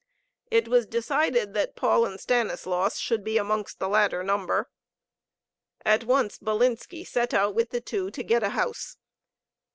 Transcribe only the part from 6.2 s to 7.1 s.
Bilinski